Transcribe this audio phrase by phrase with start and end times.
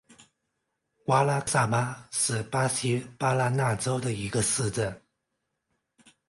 [1.05, 4.99] 瓜拉克萨巴是巴西巴拉那州的一个市镇。